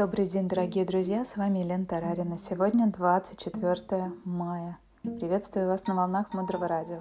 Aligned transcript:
Добрый 0.00 0.26
день, 0.26 0.48
дорогие 0.48 0.86
друзья, 0.86 1.24
с 1.24 1.36
вами 1.36 1.58
Елена 1.58 1.84
Тарарина. 1.84 2.38
Сегодня 2.38 2.86
24 2.86 4.10
мая. 4.24 4.78
Приветствую 5.02 5.68
вас 5.68 5.86
на 5.86 5.94
волнах 5.94 6.32
Мудрого 6.32 6.66
Радио. 6.66 7.00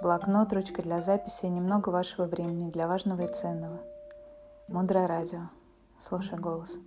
Блокнот, 0.00 0.52
ручка 0.52 0.80
для 0.80 1.00
записи 1.00 1.46
и 1.46 1.48
немного 1.48 1.88
вашего 1.88 2.26
времени 2.26 2.70
для 2.70 2.86
важного 2.86 3.22
и 3.22 3.34
ценного. 3.34 3.80
Мудрое 4.68 5.08
Радио. 5.08 5.40
Слушай 5.98 6.38
голос. 6.38 6.78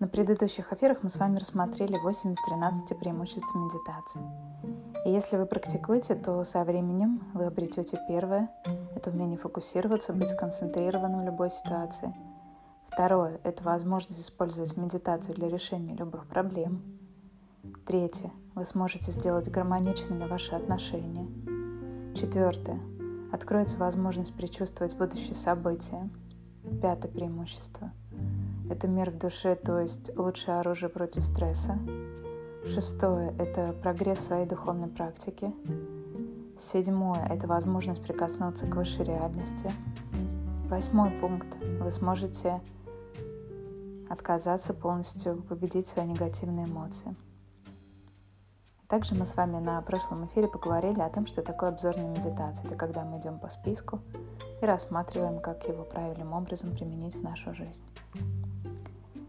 На 0.00 0.08
предыдущих 0.08 0.72
эфирах 0.72 1.04
мы 1.04 1.08
с 1.08 1.16
вами 1.16 1.36
рассмотрели 1.36 1.96
8 1.96 2.32
из 2.32 2.38
13 2.48 2.98
преимуществ 2.98 3.54
медитации. 3.54 4.22
И 5.04 5.12
если 5.12 5.36
вы 5.36 5.46
практикуете, 5.46 6.16
то 6.16 6.42
со 6.42 6.64
временем 6.64 7.22
вы 7.32 7.44
обретете 7.44 7.96
первое– 8.08 8.50
это 8.96 9.10
умение 9.10 9.38
фокусироваться, 9.38 10.12
быть 10.12 10.30
сконцентрированным 10.30 11.20
в 11.20 11.26
любой 11.26 11.52
ситуации– 11.52 12.12
Второе– 12.92 13.40
это 13.44 13.62
возможность 13.62 14.20
использовать 14.20 14.76
медитацию 14.76 15.34
для 15.34 15.48
решения 15.48 15.94
любых 15.94 16.26
проблем. 16.26 16.82
Третье– 17.86 18.32
вы 18.54 18.64
сможете 18.64 19.12
сделать 19.12 19.48
гармоничными 19.48 20.26
ваши 20.26 20.54
отношения. 20.54 21.26
Четвертое– 22.14 22.80
откроется 23.32 23.78
возможность 23.78 24.34
предчувствовать 24.34 24.96
будущие 24.96 25.36
события. 25.36 26.10
Пятое 26.82 27.10
преимущество– 27.10 27.92
это 28.70 28.88
мир 28.88 29.10
в 29.10 29.18
душе, 29.18 29.54
то 29.54 29.78
есть 29.78 30.14
лучшее 30.16 30.58
оружие 30.58 30.90
против 30.90 31.24
стресса. 31.24 31.78
Шестое– 32.66 33.34
это 33.38 33.72
прогресс 33.72 34.18
своей 34.18 34.46
духовной 34.46 34.88
практики. 34.88 35.54
Седьмое– 36.58 37.24
это 37.30 37.46
возможность 37.46 38.02
прикоснуться 38.02 38.66
к 38.66 38.74
высшей 38.74 39.06
реальности. 39.06 39.72
Восьмой 40.68 41.10
пункт. 41.20 41.56
Вы 41.80 41.90
сможете 41.90 42.60
отказаться 44.10 44.74
полностью 44.74 45.40
победить 45.42 45.86
свои 45.86 46.04
негативные 46.04 46.66
эмоции. 46.66 47.14
Также 48.88 49.14
мы 49.14 49.24
с 49.24 49.36
вами 49.36 49.58
на 49.58 49.80
прошлом 49.82 50.26
эфире 50.26 50.48
поговорили 50.48 51.00
о 51.00 51.08
том, 51.08 51.26
что 51.26 51.42
такое 51.42 51.70
обзорная 51.70 52.08
медитация. 52.08 52.66
Это 52.66 52.74
когда 52.74 53.04
мы 53.04 53.20
идем 53.20 53.38
по 53.38 53.48
списку 53.48 54.00
и 54.60 54.66
рассматриваем, 54.66 55.40
как 55.40 55.68
его 55.68 55.84
правильным 55.84 56.32
образом 56.32 56.72
применить 56.72 57.14
в 57.14 57.22
нашу 57.22 57.54
жизнь. 57.54 57.82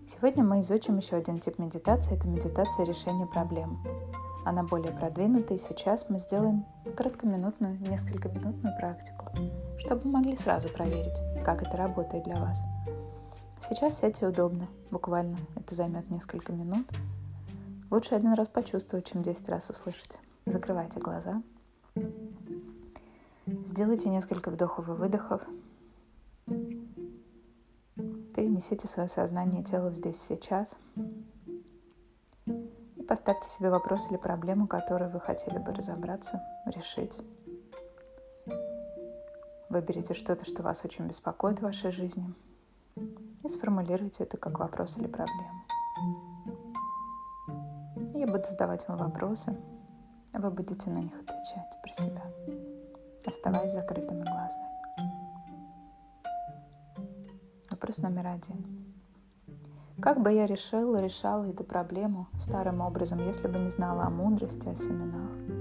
Сегодня 0.08 0.44
мы 0.44 0.62
изучим 0.62 0.98
еще 0.98 1.16
один 1.16 1.40
тип 1.40 1.60
медитации. 1.60 2.18
Это 2.18 2.28
медитация 2.28 2.84
решения 2.84 3.28
проблем. 3.28 3.84
Она 4.46 4.64
более 4.64 4.92
продвинутая, 4.92 5.60
и 5.60 5.62
сейчас 5.62 6.10
мы 6.10 6.18
сделаем 6.18 6.66
короткоминутную, 6.98 7.78
несколько 7.82 8.30
минутную 8.30 8.76
практику, 8.80 9.28
чтобы 9.78 10.10
могли 10.10 10.36
сразу 10.36 10.70
проверить, 10.70 11.22
как 11.46 11.62
это 11.62 11.78
работает 11.78 12.24
для 12.24 12.38
вас– 12.38 12.58
Сейчас 13.62 14.00
сядьте 14.00 14.28
удобно, 14.28 14.68
буквально. 14.90 15.38
Это 15.56 15.76
займет 15.76 16.10
несколько 16.10 16.52
минут. 16.52 16.88
Лучше 17.92 18.16
один 18.16 18.34
раз 18.34 18.48
почувствовать, 18.48 19.06
чем 19.06 19.22
10 19.22 19.48
раз 19.50 19.70
услышать. 19.70 20.18
Закрывайте 20.48 21.00
глаза. 21.00 21.44
Сделайте 23.46 24.10
несколько 24.10 24.50
вдохов 24.50 24.90
и 24.90 24.94
выдохов. 24.94 25.44
Перенесите 28.36 28.88
свое 28.88 29.08
сознание 29.08 29.62
и 29.62 29.66
тело 29.66 29.94
здесь 29.94 30.20
сейчас. 30.20 30.80
И 32.48 33.04
поставьте 33.08 33.48
себе 33.48 33.70
вопрос 33.70 34.10
или 34.10 34.18
проблему, 34.18 34.68
которую 34.68 35.12
вы 35.12 35.20
хотели 35.20 35.60
бы 35.60 35.72
разобраться, 35.72 36.42
решить. 36.66 37.20
Выберите 39.70 40.16
что-то, 40.16 40.46
что 40.46 40.64
вас 40.64 40.84
очень 40.84 41.06
беспокоит 41.06 41.60
в 41.60 41.64
вашей 41.64 41.92
жизни– 41.92 42.34
и 43.44 43.48
сформулируйте 43.48 44.24
это 44.24 44.38
как 44.38 44.60
вопрос 44.60 44.98
или 44.98 45.08
проблему. 45.08 45.62
Я 48.14 48.28
буду 48.28 48.44
задавать 48.44 48.88
вам 48.88 48.98
вопросы, 48.98 49.58
а 50.34 50.40
вы 50.40 50.52
будете 50.52 50.90
на 50.90 51.00
них 51.00 51.14
отвечать 51.14 51.82
про 51.82 51.92
себя, 51.92 52.24
оставаясь 53.26 53.72
закрытыми 53.72 54.24
глазами. 54.24 54.72
Вопрос 57.72 58.00
номер 58.00 58.28
один. 58.28 58.94
Как 60.02 60.22
бы 60.22 60.32
я 60.32 60.46
решила, 60.46 60.98
решала 60.98 61.46
эту 61.46 61.64
проблему 61.64 62.28
старым 62.38 62.82
образом, 62.82 63.26
если 63.26 63.48
бы 63.48 63.60
не 63.60 63.70
знала 63.70 64.04
о 64.04 64.10
мудрости, 64.10 64.68
о 64.68 64.76
семенах? 64.76 65.61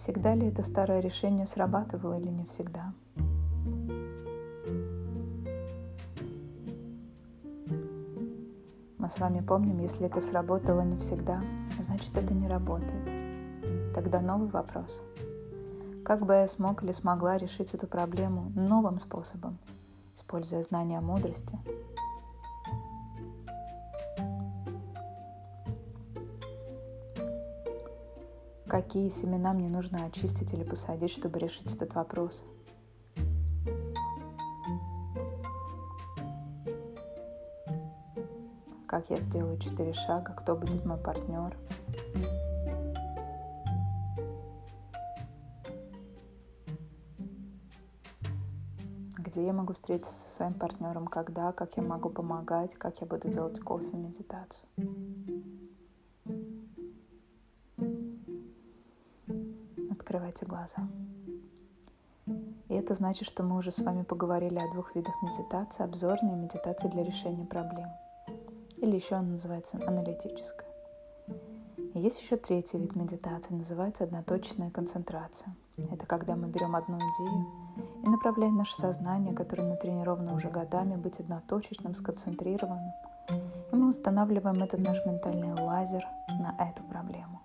Всегда 0.00 0.34
ли 0.34 0.46
это 0.46 0.62
старое 0.62 1.00
решение 1.00 1.46
срабатывало 1.46 2.18
или 2.18 2.30
не 2.30 2.46
всегда? 2.46 2.94
Мы 8.96 9.10
с 9.10 9.18
вами 9.18 9.42
помним, 9.46 9.78
если 9.80 10.06
это 10.06 10.22
сработало 10.22 10.80
не 10.80 10.96
всегда, 11.00 11.42
значит 11.78 12.16
это 12.16 12.32
не 12.32 12.48
работает. 12.48 13.92
Тогда 13.94 14.22
новый 14.22 14.48
вопрос. 14.48 15.02
Как 16.02 16.24
бы 16.24 16.32
я 16.32 16.46
смог 16.46 16.82
или 16.82 16.92
смогла 16.92 17.36
решить 17.36 17.74
эту 17.74 17.86
проблему 17.86 18.50
новым 18.54 19.00
способом, 19.00 19.58
используя 20.14 20.62
знания 20.62 21.02
мудрости, 21.02 21.58
какие 28.70 29.08
семена 29.08 29.52
мне 29.52 29.68
нужно 29.68 30.04
очистить 30.04 30.52
или 30.52 30.62
посадить, 30.62 31.10
чтобы 31.10 31.40
решить 31.40 31.74
этот 31.74 31.92
вопрос. 31.94 32.44
Как 38.86 39.10
я 39.10 39.20
сделаю 39.20 39.58
четыре 39.58 39.92
шага, 39.92 40.32
кто 40.34 40.54
будет 40.54 40.84
мой 40.84 40.98
партнер. 40.98 41.56
Где 49.18 49.46
я 49.46 49.52
могу 49.52 49.72
встретиться 49.72 50.12
со 50.12 50.36
своим 50.36 50.54
партнером, 50.54 51.08
когда, 51.08 51.50
как 51.52 51.76
я 51.76 51.82
могу 51.82 52.08
помогать, 52.08 52.74
как 52.74 53.00
я 53.00 53.06
буду 53.06 53.28
делать 53.28 53.58
кофе, 53.60 53.96
медитацию. 53.96 54.64
Открывайте 60.10 60.44
глаза. 60.44 60.88
И 62.26 62.74
это 62.74 62.94
значит, 62.94 63.28
что 63.28 63.44
мы 63.44 63.56
уже 63.56 63.70
с 63.70 63.78
вами 63.78 64.02
поговорили 64.02 64.58
о 64.58 64.68
двух 64.72 64.96
видах 64.96 65.14
медитации. 65.22 65.84
Обзорная 65.84 66.32
и 66.32 66.36
медитация 66.36 66.90
для 66.90 67.04
решения 67.04 67.44
проблем. 67.44 67.88
Или 68.78 68.96
еще 68.96 69.14
она 69.14 69.28
называется 69.28 69.76
аналитическая. 69.86 70.66
И 71.94 72.00
есть 72.00 72.20
еще 72.20 72.36
третий 72.36 72.78
вид 72.78 72.96
медитации, 72.96 73.54
называется 73.54 74.02
одноточная 74.02 74.70
концентрация. 74.70 75.54
Это 75.76 76.06
когда 76.06 76.34
мы 76.34 76.48
берем 76.48 76.74
одну 76.74 76.98
идею 76.98 77.46
и 78.02 78.08
направляем 78.08 78.56
наше 78.56 78.74
сознание, 78.74 79.32
которое 79.32 79.68
натренировано 79.68 80.34
уже 80.34 80.50
годами, 80.50 80.96
быть 80.96 81.20
одноточечным, 81.20 81.94
сконцентрированным. 81.94 82.92
И 83.70 83.76
мы 83.76 83.88
устанавливаем 83.88 84.60
этот 84.60 84.80
наш 84.80 85.06
ментальный 85.06 85.52
лазер 85.52 86.04
на 86.26 86.56
эту 86.58 86.82
проблему 86.82 87.39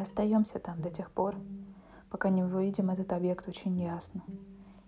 остаемся 0.00 0.58
там 0.58 0.80
до 0.80 0.90
тех 0.90 1.10
пор, 1.10 1.36
пока 2.10 2.28
не 2.28 2.42
увидим 2.42 2.90
этот 2.90 3.12
объект 3.12 3.48
очень 3.48 3.80
ясно. 3.80 4.22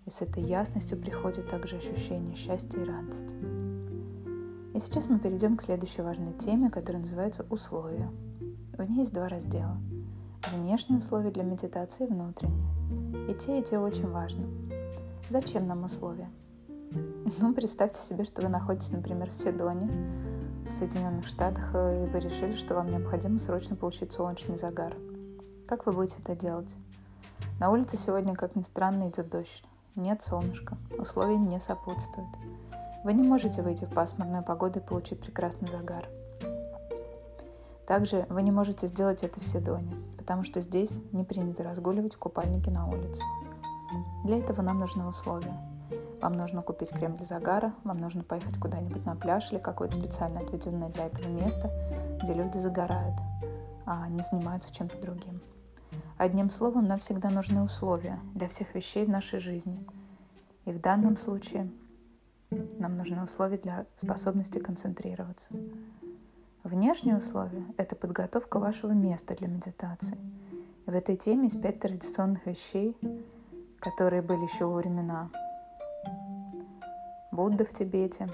И 0.05 0.09
с 0.09 0.21
этой 0.21 0.43
ясностью 0.43 0.97
приходит 0.97 1.49
также 1.49 1.77
ощущение 1.77 2.35
счастья 2.35 2.81
и 2.81 2.85
радости. 2.85 3.33
И 4.73 4.79
сейчас 4.79 5.07
мы 5.07 5.19
перейдем 5.19 5.55
к 5.55 5.61
следующей 5.61 6.01
важной 6.01 6.33
теме, 6.33 6.69
которая 6.69 7.01
называется 7.01 7.45
условия. 7.49 8.11
В 8.77 8.83
ней 8.83 8.99
есть 8.99 9.13
два 9.13 9.29
раздела. 9.29 9.77
Внешние 10.51 10.99
условия 10.99 11.31
для 11.31 11.43
медитации 11.43 12.05
и 12.05 12.09
внутренние. 12.09 13.31
И 13.31 13.35
те, 13.35 13.59
и 13.59 13.63
те 13.63 13.79
очень 13.79 14.09
важны. 14.09 14.47
Зачем 15.29 15.67
нам 15.67 15.83
условия? 15.83 16.29
Ну, 17.39 17.53
представьте 17.53 18.01
себе, 18.01 18.23
что 18.23 18.41
вы 18.41 18.49
находитесь, 18.49 18.91
например, 18.91 19.31
в 19.31 19.35
Седоне, 19.35 19.89
в 20.73 20.75
Соединенных 20.75 21.27
Штатах, 21.27 21.69
э, 21.75 22.03
и 22.03 22.09
вы 22.09 22.19
решили, 22.19 22.55
что 22.55 22.73
вам 22.73 22.89
необходимо 22.89 23.37
срочно 23.37 23.75
получить 23.75 24.11
солнечный 24.11 24.57
загар. 24.57 24.97
Как 25.67 25.85
вы 25.85 25.91
будете 25.91 26.15
это 26.17 26.35
делать? 26.35 26.75
На 27.59 27.69
улице 27.69 27.95
сегодня, 27.95 28.33
как 28.33 28.55
ни 28.55 28.63
странно, 28.63 29.07
идет 29.07 29.29
дождь. 29.29 29.63
Нет 29.95 30.23
солнышка. 30.23 30.75
Условия 30.97 31.37
не 31.37 31.59
сопутствуют. 31.59 32.29
Вы 33.03 33.13
не 33.13 33.21
можете 33.21 33.61
выйти 33.61 33.85
в 33.85 33.93
пасмурную 33.93 34.43
погоду 34.43 34.79
и 34.79 34.81
получить 34.81 35.21
прекрасный 35.21 35.69
загар. 35.69 36.09
Также 37.85 38.25
вы 38.29 38.41
не 38.41 38.51
можете 38.51 38.87
сделать 38.87 39.23
это 39.23 39.39
в 39.39 39.45
Седоне, 39.45 39.95
потому 40.17 40.43
что 40.43 40.59
здесь 40.59 40.99
не 41.11 41.23
принято 41.23 41.61
разгуливать 41.61 42.15
в 42.15 42.17
купальнике 42.17 42.71
на 42.71 42.87
улице. 42.87 43.21
Для 44.23 44.39
этого 44.39 44.63
нам 44.63 44.79
нужны 44.79 45.05
условия– 45.05 45.55
вам 46.23 46.33
нужно 46.37 46.61
купить 46.61 46.91
крем 46.91 47.17
для 47.17 47.25
загара, 47.25 47.73
вам 47.83 47.97
нужно 47.97 48.23
поехать 48.23 48.57
куда-нибудь 48.57 49.05
на 49.05 49.13
пляж 49.13 49.51
или 49.51 49.59
какое-то 49.59 49.99
специально 49.99 50.39
отведенное 50.39 50.87
для 50.87 51.07
этого 51.07 51.27
место, 51.27 51.69
где 52.23 52.33
люди 52.33 52.57
загорают, 52.57 53.15
а 53.85 54.07
не 54.07 54.23
занимаются 54.23 54.73
чем-то 54.73 55.01
другим. 55.01 55.41
Одним 56.17 56.49
словом, 56.49 56.87
нам 56.87 56.99
всегда 56.99 57.29
нужны 57.29 57.61
условия 57.61 58.21
для 58.35 58.47
всех 58.47 58.73
вещей 58.73 59.05
в 59.05 59.09
нашей 59.09 59.39
жизни. 59.39 59.85
И 60.63 60.71
в 60.71 60.79
данном 60.79 61.17
случае 61.17 61.69
нам 62.51 62.95
нужны 62.95 63.21
условия 63.21 63.57
для 63.57 63.85
способности 63.97 64.59
концентрироваться. 64.59 65.47
Внешние 66.63 67.17
условия— 67.17 67.65
это 67.77 67.97
подготовка 67.97 68.59
вашего 68.59 68.93
места 68.93 69.35
для 69.35 69.49
медитации. 69.49 70.17
И 70.85 70.89
в 70.89 70.95
этой 70.95 71.17
теме 71.17 71.43
есть 71.43 71.61
пять 71.61 71.81
традиционных 71.81 72.45
вещей, 72.45 72.95
которые 73.81 74.21
были 74.21 74.43
еще 74.43 74.65
во 74.65 74.75
времена 74.75 75.29
Будды 77.33 77.65
в 77.65 77.73
Тибете, 77.73 78.29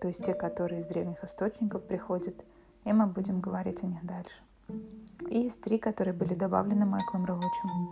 то 0.00 0.08
есть 0.08 0.24
те, 0.24 0.34
которые 0.34 0.80
из 0.80 0.86
древних 0.88 1.22
источников 1.22 1.84
приходят, 1.84 2.34
и 2.84 2.92
мы 2.92 3.06
будем 3.06 3.40
говорить 3.40 3.84
о 3.84 3.86
них 3.86 4.04
дальше. 4.04 4.34
И 5.28 5.38
есть 5.38 5.60
три, 5.60 5.78
которые 5.78 6.14
были 6.14 6.34
добавлены 6.34 6.84
Майклом 6.84 7.26
Роучем, 7.26 7.90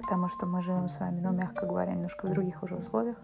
потому 0.00 0.28
что 0.28 0.46
мы 0.46 0.62
живем 0.62 0.88
с 0.88 1.00
вами, 1.00 1.20
ну, 1.20 1.32
мягко 1.32 1.66
говоря, 1.66 1.92
немножко 1.92 2.26
в 2.26 2.30
других 2.30 2.62
уже 2.62 2.76
условиях, 2.76 3.16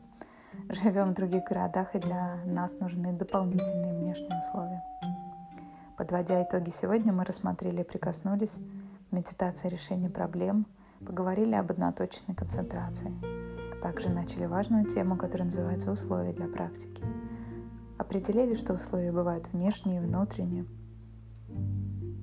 живем 0.70 1.10
в 1.10 1.14
других 1.14 1.44
городах, 1.44 1.94
и 1.94 2.00
для 2.00 2.38
нас 2.46 2.80
нужны 2.80 3.12
дополнительные 3.12 3.94
внешние 3.94 4.40
условия. 4.40 4.82
Подводя 5.96 6.42
итоги 6.42 6.70
сегодня, 6.70 7.12
мы 7.12 7.24
рассмотрели 7.24 7.82
и 7.82 7.84
прикоснулись 7.84 8.58
к 9.08 9.12
медитации 9.12 9.68
решения 9.68 10.10
проблем, 10.10 10.66
поговорили 11.06 11.54
об 11.54 11.70
одноточной 11.70 12.34
концентрации. 12.34 13.41
Также 13.82 14.10
начали 14.10 14.46
важную 14.46 14.86
тему, 14.86 15.16
которая 15.16 15.46
называется 15.46 15.90
«Условия 15.90 16.32
для 16.32 16.46
практики». 16.46 17.02
Определили, 17.98 18.54
что 18.54 18.74
условия 18.74 19.10
бывают 19.10 19.48
внешние 19.52 20.00
и 20.00 20.04
внутренние. 20.06 20.66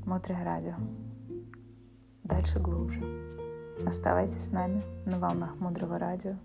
Мудрое 0.06 0.44
радио. 0.46 0.76
Дальше 2.24 2.60
глубже. 2.60 3.02
Оставайтесь 3.86 4.46
с 4.46 4.52
нами 4.52 4.82
на 5.06 5.20
волнах 5.20 5.60
Мудрого 5.60 6.00
радио. 6.00 6.36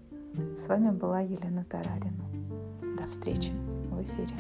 С 0.56 0.66
вами 0.66 0.90
была 0.90 1.20
Елена 1.20 1.64
Тарарина. 1.64 2.24
До 2.98 3.08
встречи 3.08 3.52
в 3.90 4.02
эфире. 4.02 4.34